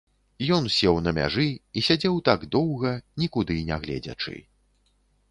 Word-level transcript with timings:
Ён 0.55 0.63
сеў 0.75 0.95
на 1.07 1.11
мяжы 1.17 1.43
і 1.77 1.83
сядзеў 1.87 2.15
так 2.29 2.45
доўга, 2.55 2.93
нікуды 3.25 3.59
не 3.69 3.77
гледзячы. 3.85 4.33